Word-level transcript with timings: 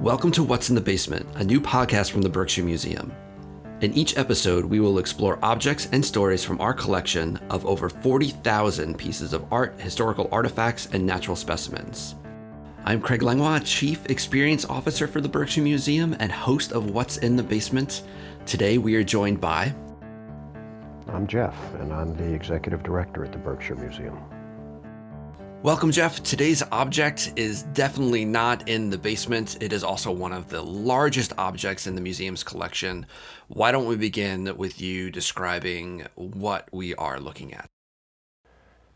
Welcome 0.00 0.30
to 0.32 0.44
What's 0.44 0.68
in 0.68 0.74
the 0.74 0.80
Basement, 0.80 1.26
a 1.34 1.44
new 1.44 1.60
podcast 1.60 2.10
from 2.10 2.22
the 2.22 2.28
Berkshire 2.28 2.62
Museum. 2.62 3.12
In 3.80 3.92
each 3.92 4.16
episode, 4.16 4.64
we 4.64 4.80
will 4.80 4.98
explore 4.98 5.38
objects 5.42 5.88
and 5.92 6.04
stories 6.04 6.44
from 6.44 6.60
our 6.60 6.72
collection 6.72 7.38
of 7.50 7.66
over 7.66 7.88
40,000 7.88 8.96
pieces 8.96 9.32
of 9.32 9.44
art, 9.52 9.78
historical 9.80 10.28
artifacts, 10.32 10.88
and 10.92 11.04
natural 11.04 11.36
specimens. 11.36 12.14
I'm 12.88 13.00
Craig 13.00 13.20
Langlois, 13.20 13.58
Chief 13.64 14.06
Experience 14.06 14.64
Officer 14.64 15.08
for 15.08 15.20
the 15.20 15.28
Berkshire 15.28 15.60
Museum 15.60 16.14
and 16.20 16.30
host 16.30 16.70
of 16.70 16.90
What's 16.90 17.16
in 17.16 17.34
the 17.34 17.42
Basement. 17.42 18.04
Today, 18.46 18.78
we 18.78 18.94
are 18.94 19.02
joined 19.02 19.40
by. 19.40 19.74
I'm 21.08 21.26
Jeff, 21.26 21.56
and 21.80 21.92
I'm 21.92 22.14
the 22.14 22.32
Executive 22.32 22.84
Director 22.84 23.24
at 23.24 23.32
the 23.32 23.38
Berkshire 23.38 23.74
Museum. 23.74 24.16
Welcome, 25.64 25.90
Jeff. 25.90 26.22
Today's 26.22 26.62
object 26.70 27.32
is 27.34 27.64
definitely 27.64 28.24
not 28.24 28.68
in 28.68 28.88
the 28.90 28.98
basement. 28.98 29.60
It 29.60 29.72
is 29.72 29.82
also 29.82 30.12
one 30.12 30.32
of 30.32 30.46
the 30.46 30.62
largest 30.62 31.32
objects 31.38 31.88
in 31.88 31.96
the 31.96 32.00
museum's 32.00 32.44
collection. 32.44 33.04
Why 33.48 33.72
don't 33.72 33.86
we 33.86 33.96
begin 33.96 34.56
with 34.56 34.80
you 34.80 35.10
describing 35.10 36.06
what 36.14 36.68
we 36.70 36.94
are 36.94 37.18
looking 37.18 37.52
at? 37.52 37.66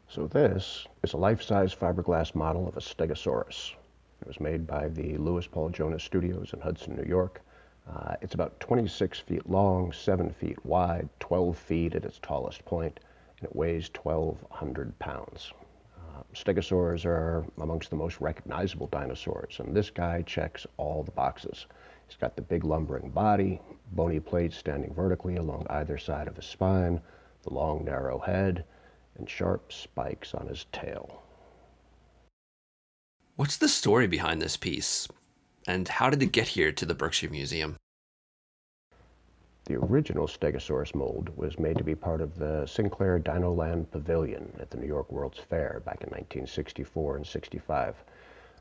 So, 0.06 0.28
this 0.28 0.86
is 1.02 1.12
a 1.12 1.16
life 1.16 1.42
size 1.42 1.74
fiberglass 1.74 2.36
model 2.36 2.68
of 2.68 2.76
a 2.76 2.80
Stegosaurus. 2.80 3.74
It 4.20 4.26
was 4.26 4.40
made 4.40 4.66
by 4.66 4.88
the 4.88 5.16
Louis 5.18 5.46
Paul 5.46 5.70
Jonas 5.70 6.04
Studios 6.04 6.52
in 6.52 6.60
Hudson, 6.60 6.96
New 6.96 7.08
York. 7.08 7.42
Uh, 7.88 8.14
it's 8.20 8.34
about 8.34 8.60
26 8.60 9.18
feet 9.20 9.48
long, 9.48 9.92
7 9.92 10.30
feet 10.30 10.64
wide, 10.64 11.08
12 11.20 11.56
feet 11.56 11.94
at 11.94 12.04
its 12.04 12.18
tallest 12.22 12.64
point, 12.64 13.00
and 13.38 13.48
it 13.48 13.56
weighs 13.56 13.90
1,200 14.02 14.98
pounds 14.98 15.52
stegosaurs 16.34 17.04
are 17.04 17.44
amongst 17.58 17.90
the 17.90 17.96
most 17.96 18.20
recognizable 18.20 18.86
dinosaurs, 18.88 19.58
and 19.58 19.74
this 19.74 19.90
guy 19.90 20.22
checks 20.22 20.66
all 20.76 21.02
the 21.02 21.10
boxes. 21.10 21.66
He's 22.06 22.16
got 22.16 22.36
the 22.36 22.42
big 22.42 22.64
lumbering 22.64 23.10
body, 23.10 23.60
bony 23.92 24.20
plates 24.20 24.56
standing 24.56 24.94
vertically 24.94 25.36
along 25.36 25.66
either 25.70 25.98
side 25.98 26.28
of 26.28 26.36
his 26.36 26.46
spine, 26.46 27.00
the 27.42 27.54
long 27.54 27.84
narrow 27.84 28.18
head, 28.18 28.64
and 29.16 29.28
sharp 29.28 29.72
spikes 29.72 30.34
on 30.34 30.46
his 30.46 30.66
tail. 30.72 31.22
What's 33.40 33.56
the 33.56 33.70
story 33.70 34.06
behind 34.06 34.42
this 34.42 34.58
piece? 34.58 35.08
And 35.66 35.88
how 35.88 36.10
did 36.10 36.22
it 36.22 36.30
get 36.30 36.48
here 36.48 36.72
to 36.72 36.84
the 36.84 36.94
Berkshire 36.94 37.30
Museum? 37.30 37.76
The 39.64 39.76
original 39.76 40.26
Stegosaurus 40.26 40.94
mold 40.94 41.30
was 41.38 41.58
made 41.58 41.78
to 41.78 41.82
be 41.82 41.94
part 41.94 42.20
of 42.20 42.38
the 42.38 42.66
Sinclair 42.66 43.18
Dinoland 43.18 43.90
Pavilion 43.90 44.52
at 44.60 44.68
the 44.70 44.76
New 44.76 44.86
York 44.86 45.10
World's 45.10 45.38
Fair 45.38 45.80
back 45.86 46.02
in 46.02 46.10
1964 46.10 47.16
and 47.16 47.26
65. 47.26 47.94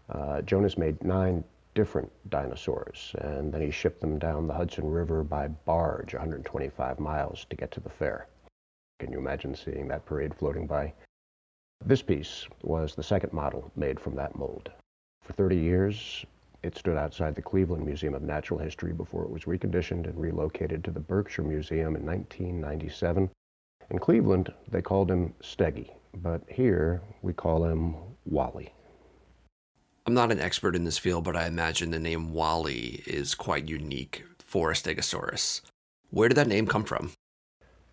Uh, 0.07 0.41
Jonas 0.43 0.77
made 0.77 1.03
nine 1.03 1.43
different 1.75 2.09
dinosaurs, 2.29 3.13
and 3.19 3.51
then 3.51 3.59
he 3.59 3.71
shipped 3.71 3.99
them 3.99 4.17
down 4.17 4.47
the 4.47 4.53
Hudson 4.53 4.89
River 4.89 5.25
by 5.25 5.49
barge 5.49 6.13
125 6.13 7.01
miles 7.01 7.45
to 7.49 7.57
get 7.57 7.69
to 7.71 7.81
the 7.81 7.89
fair. 7.89 8.27
Can 8.99 9.11
you 9.11 9.17
imagine 9.17 9.55
seeing 9.55 9.89
that 9.89 10.05
parade 10.05 10.33
floating 10.33 10.67
by? 10.67 10.93
This 11.85 12.01
piece 12.01 12.45
was 12.61 12.93
the 12.93 13.03
second 13.03 13.33
model 13.33 13.71
made 13.75 13.99
from 13.99 14.15
that 14.15 14.35
mold. 14.35 14.69
For 15.23 15.33
30 15.33 15.55
years, 15.55 16.25
it 16.61 16.77
stood 16.77 16.97
outside 16.97 17.35
the 17.35 17.41
Cleveland 17.41 17.85
Museum 17.85 18.13
of 18.13 18.21
Natural 18.21 18.59
History 18.59 18.91
before 18.91 19.23
it 19.23 19.29
was 19.29 19.43
reconditioned 19.43 20.05
and 20.05 20.19
relocated 20.19 20.83
to 20.83 20.91
the 20.91 20.99
Berkshire 20.99 21.43
Museum 21.43 21.95
in 21.95 22.05
1997. 22.05 23.29
In 23.89 23.99
Cleveland, 23.99 24.53
they 24.69 24.81
called 24.81 25.09
him 25.09 25.33
Steggy, 25.41 25.91
but 26.21 26.41
here 26.49 27.01
we 27.21 27.33
call 27.33 27.63
him 27.63 27.95
Wally. 28.25 28.73
I'm 30.05 30.13
not 30.13 30.31
an 30.31 30.39
expert 30.39 30.75
in 30.75 30.83
this 30.83 30.97
field, 30.97 31.23
but 31.23 31.35
I 31.35 31.47
imagine 31.47 31.91
the 31.91 31.99
name 31.99 32.33
Wally 32.33 33.03
is 33.07 33.35
quite 33.35 33.69
unique 33.69 34.23
for 34.39 34.71
a 34.71 34.73
Stegosaurus. 34.73 35.61
Where 36.09 36.27
did 36.27 36.35
that 36.35 36.47
name 36.47 36.67
come 36.67 36.83
from? 36.83 37.13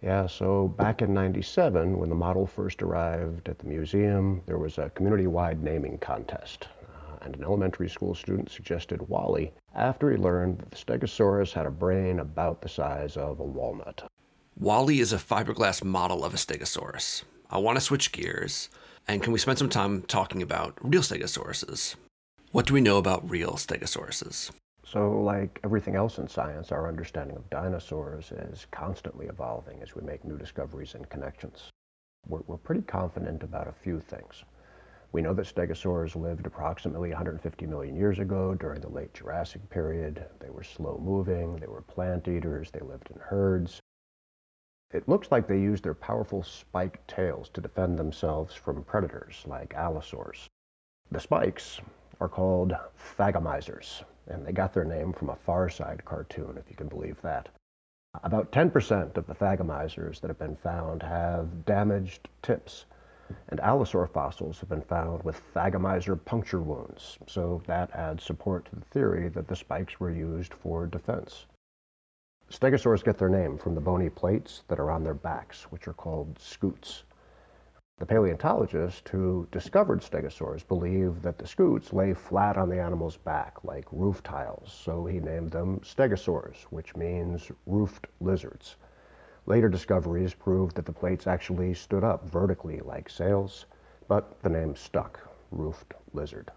Yeah, 0.02 0.26
so 0.26 0.68
back 0.68 1.02
in 1.02 1.14
97, 1.14 1.98
when 1.98 2.08
the 2.08 2.14
model 2.14 2.46
first 2.46 2.82
arrived 2.82 3.48
at 3.48 3.58
the 3.58 3.66
museum, 3.66 4.42
there 4.46 4.58
was 4.58 4.78
a 4.78 4.90
community 4.90 5.26
wide 5.26 5.62
naming 5.62 5.98
contest 5.98 6.68
uh, 6.84 7.16
and 7.22 7.34
an 7.34 7.42
elementary 7.42 7.88
school 7.88 8.14
student 8.14 8.50
suggested 8.50 9.08
Wally 9.08 9.52
after 9.74 10.10
he 10.10 10.16
learned 10.16 10.58
that 10.58 10.70
the 10.70 10.76
Stegosaurus 10.76 11.52
had 11.52 11.66
a 11.66 11.70
brain 11.70 12.20
about 12.20 12.60
the 12.60 12.68
size 12.68 13.16
of 13.16 13.40
a 13.40 13.44
walnut. 13.44 14.08
Wally 14.58 15.00
is 15.00 15.12
a 15.12 15.18
fiberglass 15.18 15.82
model 15.82 16.24
of 16.24 16.34
a 16.34 16.38
Stegosaurus. 16.38 17.24
I 17.50 17.58
want 17.58 17.76
to 17.76 17.84
switch 17.84 18.12
gears, 18.12 18.68
and 19.06 19.22
can 19.22 19.32
we 19.32 19.38
spend 19.38 19.58
some 19.58 19.68
time 19.68 20.02
talking 20.02 20.42
about 20.42 20.76
real 20.82 21.02
Stegosauruses? 21.02 21.94
What 22.52 22.66
do 22.66 22.74
we 22.74 22.80
know 22.80 22.98
about 22.98 23.28
real 23.28 23.52
Stegosauruses? 23.52 24.50
So, 24.88 25.20
like 25.20 25.58
everything 25.64 25.97
else 25.97 26.19
in 26.19 26.28
science, 26.28 26.70
our 26.70 26.86
understanding 26.86 27.36
of 27.36 27.50
dinosaurs 27.50 28.30
is 28.30 28.69
constantly 28.70 29.26
evolving 29.26 29.82
as 29.82 29.97
we 29.97 30.02
make 30.02 30.24
new 30.24 30.38
discoveries 30.38 30.94
and 30.94 31.08
connections. 31.08 31.72
We're, 32.28 32.42
we're 32.47 32.56
pretty 32.56 32.82
confident 32.82 33.42
about 33.42 33.66
a 33.66 33.72
few 33.72 33.98
things. 33.98 34.44
We 35.10 35.22
know 35.22 35.34
that 35.34 35.47
stegosaurs 35.47 36.14
lived 36.14 36.47
approximately 36.47 37.08
150 37.08 37.66
million 37.66 37.97
years 37.97 38.20
ago 38.20 38.54
during 38.54 38.80
the 38.80 38.88
late 38.88 39.12
Jurassic 39.12 39.69
period. 39.70 40.24
They 40.38 40.50
were 40.50 40.62
slow 40.62 40.98
moving, 41.03 41.56
they 41.56 41.66
were 41.66 41.82
plant 41.82 42.28
eaters, 42.28 42.70
they 42.70 42.78
lived 42.78 43.10
in 43.10 43.18
herds. 43.18 43.80
It 44.92 45.08
looks 45.08 45.32
like 45.32 45.48
they 45.48 45.60
used 45.60 45.82
their 45.82 45.94
powerful 45.94 46.44
spiked 46.44 47.08
tails 47.08 47.48
to 47.54 47.60
defend 47.60 47.98
themselves 47.98 48.54
from 48.54 48.84
predators 48.84 49.42
like 49.48 49.74
allosaurs. 49.74 50.48
The 51.10 51.18
spikes 51.18 51.80
are 52.20 52.28
called 52.28 52.72
thagomizers, 53.18 54.04
and 54.28 54.44
they 54.44 54.53
got 54.53 54.72
their 54.72 54.84
name 54.84 55.12
from 55.12 55.31
a 55.31 55.37
Far 55.37 55.69
Side 55.69 56.04
cartoon, 56.04 56.56
if 56.59 56.69
you 56.70 56.76
can 56.76 56.88
believe 56.88 57.20
that. 57.22 57.48
About 58.22 58.53
10% 58.53 59.16
of 59.16 59.26
the 59.26 59.34
thagomizers 59.34 60.20
that 60.20 60.28
have 60.28 60.38
been 60.38 60.56
found 60.56 61.03
have 61.03 61.64
damaged 61.64 62.28
tips 62.42 62.86
and 63.48 63.59
allosaur 63.60 64.09
fossils 64.09 64.60
have 64.60 64.69
been 64.69 64.82
found 64.82 65.22
with 65.25 65.42
thagomizer 65.53 66.16
puncture 66.25 66.60
wounds, 66.60 67.19
so 67.26 67.60
that 67.66 67.91
adds 67.92 68.22
support 68.22 68.65
to 68.66 68.76
the 68.76 68.84
theory 68.86 69.28
that 69.28 69.48
the 69.48 69.56
spikes 69.56 69.98
were 69.98 70.10
used 70.10 70.54
for 70.54 70.86
defense. 70.86 71.47
Stegosaurs 72.48 73.03
get 73.03 73.19
their 73.19 73.28
name 73.28 73.59
from 73.59 73.75
the 73.75 73.81
bony 73.81 74.09
plates 74.09 74.62
that 74.69 74.78
are 74.78 74.92
on 74.92 75.03
their 75.03 75.15
backs, 75.15 75.65
which 75.72 75.88
are 75.88 75.92
called 75.92 76.38
scutes. 76.38 77.03
The 77.98 78.04
paleontologist 78.04 79.08
who 79.08 79.48
discovered 79.50 80.02
stegosaurs 80.02 80.62
believed 80.68 81.22
that 81.22 81.38
the 81.38 81.46
scutes 81.46 81.94
lay 81.94 82.12
flat 82.12 82.58
on 82.58 82.68
the 82.68 82.78
animal's 82.78 83.16
back 83.16 83.64
like 83.64 83.86
roof 83.90 84.22
tiles, 84.22 84.70
so 84.70 85.06
he 85.06 85.18
named 85.18 85.50
them 85.50 85.80
stegosaurs, 85.80 86.64
which 86.64 86.94
means 86.94 87.50
roofed 87.66 88.06
lizards. 88.20 88.76
Later 89.46 89.70
discoveries 89.70 90.34
proved 90.34 90.76
that 90.76 90.84
the 90.84 90.92
plates 90.92 91.26
actually 91.26 91.72
stood 91.72 92.04
up 92.04 92.28
vertically 92.28 92.80
like 92.80 93.08
sails, 93.08 93.64
but 94.06 94.42
the 94.42 94.50
name 94.50 94.76
stuck, 94.76 95.18
roofed 95.50 95.94
lizard. 96.12 96.50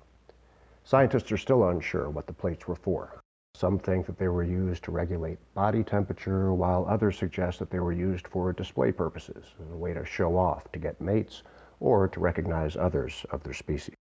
Scientists 0.84 1.32
are 1.32 1.38
still 1.38 1.70
unsure 1.70 2.10
what 2.10 2.28
the 2.28 2.34
plates 2.34 2.68
were 2.68 2.76
for. 2.76 3.22
Some 3.60 3.78
think 3.78 4.06
that 4.06 4.18
they 4.18 4.30
were 4.30 4.46
used 4.46 4.86
to 4.86 4.92
regulate 4.92 5.38
body 5.54 5.84
temperature, 5.84 6.54
while 6.54 6.86
others 6.88 7.18
suggest 7.18 7.60
that 7.60 7.70
they 7.70 7.82
were 7.82 7.92
used 7.92 8.26
for 8.26 8.54
display 8.54 8.94
purposes, 8.94 9.48
a 9.74 9.76
way 9.76 9.94
to 9.94 10.06
show 10.06 10.38
off, 10.38 10.72
to 10.72 10.80
get 10.80 11.02
mates, 11.02 11.44
or 11.82 12.08
to 12.08 12.22
recognize 12.22 12.78
others 12.78 13.26
of 13.32 13.44
their 13.44 13.54
species. 13.54 13.96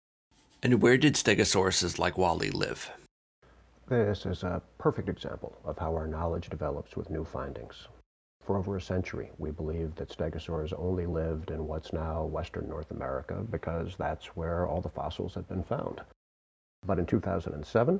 And 0.61 0.79
where 0.79 0.95
did 0.95 1.15
stegosauruses 1.15 1.97
like 1.97 2.19
Wally 2.19 2.51
live? 2.51 2.91
This 3.87 4.27
is 4.27 4.43
a 4.43 4.61
perfect 4.77 5.09
example 5.09 5.57
of 5.65 5.79
how 5.79 5.95
our 5.95 6.05
knowledge 6.05 6.51
develops 6.51 6.95
with 6.95 7.09
new 7.09 7.25
findings. 7.25 7.87
For 8.45 8.57
over 8.57 8.77
a 8.77 8.81
century, 8.81 9.31
we 9.39 9.49
believed 9.49 9.95
that 9.95 10.15
stegosaurs 10.15 10.71
only 10.77 11.07
lived 11.07 11.49
in 11.49 11.65
what's 11.65 11.91
now 11.91 12.25
western 12.25 12.69
North 12.69 12.91
America 12.91 13.43
because 13.49 13.95
that's 13.97 14.35
where 14.35 14.67
all 14.67 14.81
the 14.81 14.89
fossils 14.89 15.33
had 15.33 15.47
been 15.49 15.63
found. 15.63 16.01
But 16.85 16.99
in 16.99 17.07
2007, 17.07 17.95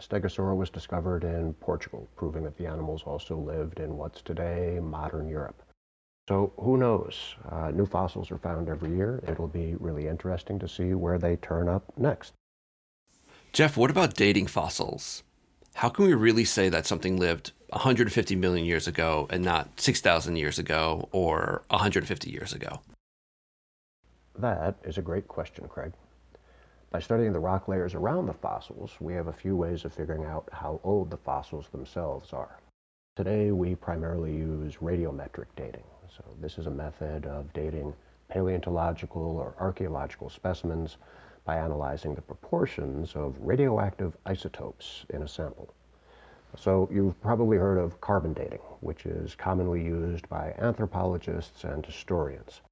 stegosaur 0.00 0.56
was 0.56 0.70
discovered 0.70 1.24
in 1.24 1.54
Portugal, 1.54 2.08
proving 2.16 2.44
that 2.44 2.56
the 2.56 2.66
animals 2.66 3.02
also 3.04 3.36
lived 3.36 3.80
in 3.80 3.96
what's 3.96 4.22
today 4.22 4.78
modern 4.82 5.28
Europe. 5.28 5.62
So 6.28 6.52
who 6.58 6.76
knows? 6.76 7.36
Uh, 7.50 7.70
new 7.70 7.86
fossils 7.86 8.30
are 8.30 8.38
found 8.38 8.68
every 8.68 8.94
year. 8.94 9.22
It'll 9.26 9.48
be 9.48 9.76
really 9.80 10.06
interesting 10.06 10.58
to 10.58 10.68
see 10.68 10.92
where 10.94 11.18
they 11.18 11.36
turn 11.36 11.68
up 11.68 11.84
next. 11.96 12.34
Jeff, 13.52 13.76
what 13.76 13.90
about 13.90 14.14
dating 14.14 14.46
fossils? 14.46 15.22
How 15.74 15.88
can 15.88 16.06
we 16.06 16.14
really 16.14 16.44
say 16.44 16.68
that 16.68 16.86
something 16.86 17.16
lived 17.16 17.52
150 17.70 18.36
million 18.36 18.66
years 18.66 18.86
ago 18.86 19.26
and 19.30 19.42
not 19.42 19.80
6,000 19.80 20.36
years 20.36 20.58
ago 20.58 21.08
or 21.12 21.62
150 21.70 22.30
years 22.30 22.52
ago? 22.52 22.80
That 24.38 24.76
is 24.84 24.98
a 24.98 25.02
great 25.02 25.28
question, 25.28 25.66
Craig. 25.66 25.92
By 26.90 27.00
studying 27.00 27.34
the 27.34 27.40
rock 27.40 27.68
layers 27.68 27.94
around 27.94 28.24
the 28.24 28.32
fossils, 28.32 28.96
we 28.98 29.12
have 29.12 29.26
a 29.26 29.32
few 29.32 29.54
ways 29.54 29.84
of 29.84 29.92
figuring 29.92 30.24
out 30.24 30.48
how 30.52 30.80
old 30.82 31.10
the 31.10 31.18
fossils 31.18 31.68
themselves 31.68 32.32
are. 32.32 32.60
Today 33.14 33.50
we 33.50 33.74
primarily 33.74 34.34
use 34.34 34.76
radiometric 34.76 35.48
dating. 35.54 35.84
So 36.08 36.24
this 36.40 36.56
is 36.56 36.66
a 36.66 36.70
method 36.70 37.26
of 37.26 37.52
dating 37.52 37.92
paleontological 38.28 39.36
or 39.36 39.54
archaeological 39.58 40.30
specimens 40.30 40.96
by 41.44 41.58
analyzing 41.58 42.14
the 42.14 42.22
proportions 42.22 43.14
of 43.14 43.36
radioactive 43.38 44.16
isotopes 44.24 45.04
in 45.10 45.22
a 45.22 45.28
sample. 45.28 45.74
So 46.56 46.88
you've 46.90 47.20
probably 47.20 47.58
heard 47.58 47.76
of 47.76 48.00
carbon 48.00 48.32
dating, 48.32 48.62
which 48.80 49.04
is 49.04 49.34
commonly 49.34 49.84
used 49.84 50.26
by 50.30 50.54
anthropologists 50.58 51.64
and 51.64 51.84
historians. 51.84 52.62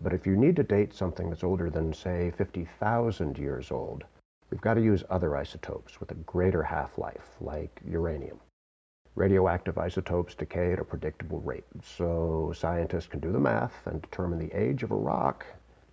But 0.00 0.12
if 0.12 0.26
you 0.26 0.36
need 0.36 0.56
to 0.56 0.62
date 0.62 0.94
something 0.94 1.28
that's 1.28 1.44
older 1.44 1.70
than, 1.70 1.92
say, 1.92 2.32
50,000 2.36 3.36
years 3.38 3.70
old, 3.70 4.04
we've 4.50 4.60
got 4.60 4.74
to 4.74 4.82
use 4.82 5.02
other 5.10 5.36
isotopes 5.36 6.00
with 6.00 6.10
a 6.10 6.22
greater 6.26 6.62
half-life, 6.62 7.36
like 7.40 7.80
uranium. 7.86 8.38
Radioactive 9.16 9.76
isotopes 9.78 10.34
decay 10.34 10.72
at 10.72 10.78
a 10.78 10.84
predictable 10.84 11.40
rate, 11.40 11.64
so 11.82 12.52
scientists 12.56 13.08
can 13.08 13.18
do 13.18 13.32
the 13.32 13.40
math 13.40 13.86
and 13.86 14.00
determine 14.00 14.38
the 14.38 14.56
age 14.56 14.84
of 14.84 14.92
a 14.92 14.96
rock 14.96 15.44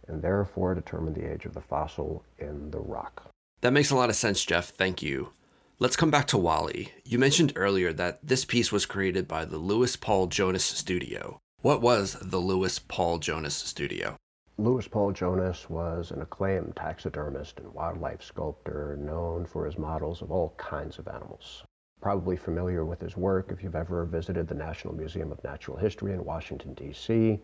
and 0.08 0.22
therefore 0.22 0.76
determine 0.76 1.14
the 1.14 1.32
age 1.32 1.46
of 1.46 1.56
the 1.56 1.62
fossil 1.62 2.24
in 2.38 2.70
the 2.70 2.80
rock. 2.80 3.32
That 3.62 3.74
makes 3.74 3.90
a 3.90 3.96
lot 3.96 4.10
of 4.12 4.16
sense, 4.16 4.46
Jeff. 4.46 4.70
Thank 4.70 5.02
you. 5.02 5.34
Let's 5.80 5.96
come 5.96 6.12
back 6.12 6.28
to 6.28 6.38
Wally. 6.38 6.94
You 7.04 7.18
mentioned 7.18 7.54
earlier 7.56 7.92
that 7.94 8.20
this 8.22 8.46
piece 8.46 8.72
was 8.72 8.86
created 8.86 9.28
by 9.28 9.46
the 9.46 9.58
Louis 9.58 9.96
Paul 9.96 10.28
Jonas 10.28 10.64
Studio. 10.64 11.40
What 11.66 11.82
was 11.82 12.16
the 12.22 12.38
Louis 12.38 12.78
Paul 12.78 13.18
Jonas 13.18 13.56
Studio? 13.56 14.18
Louis 14.60 14.88
Paul 14.88 15.14
Jonas 15.14 15.68
was 15.68 16.12
an 16.12 16.22
acclaimed 16.22 16.76
taxidermist 16.76 17.60
and 17.60 17.74
wildlife 17.74 18.22
sculptor 18.22 18.96
known 19.02 19.48
for 19.48 19.66
his 19.66 19.76
models 19.76 20.22
of 20.22 20.30
all 20.30 20.54
kinds 20.58 21.00
of 21.00 21.08
animals. 21.08 21.64
Probably 22.00 22.38
familiar 22.38 22.86
with 22.86 23.02
his 23.02 23.18
work 23.18 23.52
if 23.52 23.64
you've 23.64 23.74
ever 23.74 24.06
visited 24.06 24.48
the 24.48 24.54
National 24.54 24.94
Museum 24.94 25.32
of 25.32 25.44
Natural 25.44 25.76
History 25.76 26.14
in 26.14 26.24
Washington, 26.24 26.76
D.C., 26.76 27.40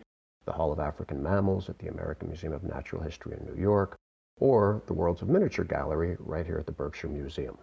the 0.46 0.54
Hall 0.54 0.72
of 0.72 0.80
African 0.80 1.24
Mammals 1.24 1.68
at 1.68 1.80
the 1.80 1.88
American 1.88 2.28
Museum 2.28 2.54
of 2.54 2.64
Natural 2.64 3.02
History 3.02 3.36
in 3.36 3.44
New 3.44 3.60
York, 3.60 3.96
or 4.40 4.84
the 4.86 4.94
Worlds 4.94 5.24
of 5.24 5.30
Miniature 5.30 5.66
Gallery 5.66 6.16
right 6.20 6.46
here 6.46 6.60
at 6.60 6.68
the 6.68 6.72
Berkshire 6.72 7.08
Museum. 7.08 7.58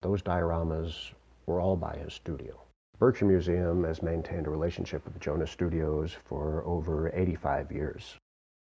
Those 0.00 0.22
dioramas 0.22 1.12
were 1.44 1.60
all 1.60 1.76
by 1.76 1.98
his 1.98 2.14
studio. 2.14 2.62
Berkshire 2.98 3.26
Museum 3.26 3.84
has 3.84 4.02
maintained 4.02 4.46
a 4.46 4.50
relationship 4.50 5.04
with 5.04 5.18
Jonas 5.18 5.50
Studios 5.50 6.16
for 6.24 6.62
over 6.64 7.10
85 7.12 7.72
years. 7.72 8.16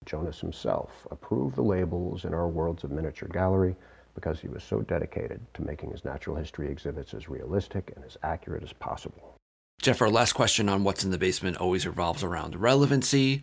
Jonas 0.06 0.40
himself 0.40 1.06
approved 1.10 1.56
the 1.56 1.62
labels 1.62 2.24
in 2.24 2.32
our 2.32 2.48
Worlds 2.48 2.82
of 2.82 2.90
Miniature 2.90 3.28
Gallery 3.28 3.76
because 4.14 4.40
he 4.40 4.48
was 4.48 4.62
so 4.62 4.80
dedicated 4.80 5.40
to 5.54 5.62
making 5.62 5.90
his 5.90 6.04
natural 6.04 6.36
history 6.36 6.70
exhibits 6.70 7.14
as 7.14 7.28
realistic 7.28 7.92
and 7.94 8.04
as 8.04 8.16
accurate 8.22 8.62
as 8.62 8.72
possible. 8.72 9.36
Jeff, 9.80 10.00
our 10.00 10.10
last 10.10 10.32
question 10.32 10.68
on 10.68 10.84
What's 10.84 11.04
in 11.04 11.10
the 11.10 11.18
Basement 11.18 11.56
always 11.56 11.86
revolves 11.86 12.22
around 12.22 12.56
relevancy. 12.56 13.42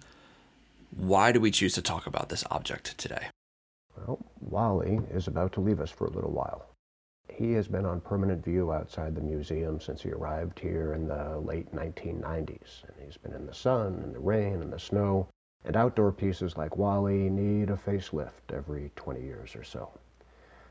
Why 0.96 1.32
do 1.32 1.40
we 1.40 1.52
choose 1.52 1.74
to 1.74 1.82
talk 1.82 2.08
about 2.08 2.30
this 2.30 2.44
object 2.50 2.98
today? 2.98 3.28
Well, 3.96 4.20
Wally 4.40 5.02
is 5.12 5.28
about 5.28 5.54
to 5.54 5.62
leave 5.62 5.80
us 5.80 5.92
for 5.92 6.08
a 6.08 6.12
little 6.12 6.32
while. 6.32 6.66
He 7.32 7.54
has 7.54 7.68
been 7.68 7.86
on 7.86 8.02
permanent 8.02 8.44
view 8.44 8.74
outside 8.74 9.16
the 9.16 9.22
museum 9.22 9.80
since 9.80 10.02
he 10.02 10.12
arrived 10.12 10.60
here 10.60 10.94
in 10.94 11.08
the 11.08 11.40
late 11.40 11.74
1990s. 11.74 12.84
And 12.84 13.06
he's 13.06 13.18
been 13.18 13.34
in 13.34 13.46
the 13.46 13.54
sun 13.54 14.02
and 14.04 14.14
the 14.14 14.20
rain 14.20 14.62
and 14.62 14.74
the 14.74 14.80
snow. 14.80 15.30
And 15.64 15.78
outdoor 15.78 16.12
pieces 16.12 16.58
like 16.58 16.78
Wally 16.78 17.30
need 17.30 17.70
a 17.70 17.78
facelift 17.78 18.52
every 18.54 18.92
20 18.96 19.22
years 19.22 19.56
or 19.56 19.64
so. 19.64 19.92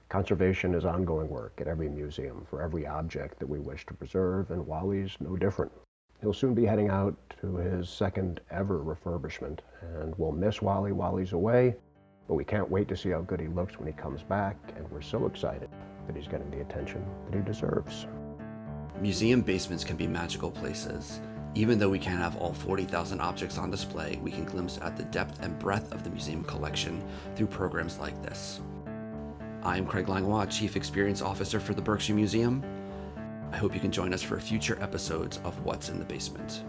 Conservation 0.08 0.74
is 0.74 0.84
ongoing 0.84 1.28
work 1.28 1.60
at 1.60 1.68
every 1.68 1.88
museum 1.88 2.44
for 2.48 2.60
every 2.60 2.86
object 2.86 3.38
that 3.38 3.48
we 3.48 3.60
wish 3.60 3.86
to 3.86 3.94
preserve, 3.94 4.50
and 4.50 4.66
Wally's 4.66 5.16
no 5.20 5.36
different. 5.36 5.72
He'll 6.20 6.32
soon 6.32 6.54
be 6.54 6.64
heading 6.64 6.88
out 6.88 7.16
to 7.40 7.56
his 7.56 7.88
second 7.88 8.40
ever 8.50 8.80
refurbishment, 8.82 9.60
and 9.80 10.14
we'll 10.16 10.32
miss 10.32 10.60
Wally 10.62 10.92
while 10.92 11.16
he's 11.16 11.34
away, 11.34 11.76
but 12.26 12.34
we 12.34 12.44
can't 12.44 12.70
wait 12.70 12.88
to 12.88 12.96
see 12.96 13.10
how 13.10 13.20
good 13.20 13.40
he 13.40 13.48
looks 13.48 13.78
when 13.78 13.86
he 13.86 13.92
comes 13.92 14.22
back, 14.22 14.56
and 14.76 14.90
we're 14.90 15.02
so 15.02 15.26
excited 15.26 15.68
that 16.08 16.16
he's 16.16 16.26
getting 16.26 16.50
the 16.50 16.62
attention 16.62 17.06
that 17.30 17.36
he 17.36 17.42
deserves. 17.44 18.08
Museum 19.00 19.42
basements 19.42 19.84
can 19.84 19.96
be 19.96 20.08
magical 20.08 20.50
places. 20.50 21.20
Even 21.54 21.78
though 21.78 21.88
we 21.88 21.98
can't 21.98 22.18
have 22.18 22.36
all 22.36 22.52
40,000 22.52 23.20
objects 23.20 23.58
on 23.58 23.70
display, 23.70 24.18
we 24.22 24.32
can 24.32 24.44
glimpse 24.44 24.78
at 24.82 24.96
the 24.96 25.04
depth 25.04 25.40
and 25.42 25.56
breadth 25.60 25.92
of 25.92 26.02
the 26.02 26.10
museum 26.10 26.42
collection 26.42 27.04
through 27.36 27.46
programs 27.46 27.98
like 27.98 28.20
this. 28.22 28.60
I'm 29.62 29.86
Craig 29.86 30.08
Langlois, 30.08 30.46
Chief 30.46 30.76
Experience 30.76 31.22
Officer 31.22 31.60
for 31.60 31.74
the 31.74 31.82
Berkshire 31.82 32.14
Museum. 32.14 32.64
I 33.52 33.56
hope 33.56 33.74
you 33.74 33.80
can 33.80 33.92
join 33.92 34.12
us 34.12 34.22
for 34.22 34.38
future 34.40 34.78
episodes 34.80 35.40
of 35.44 35.64
What's 35.64 35.88
in 35.90 35.98
the 35.98 36.04
Basement. 36.04 36.64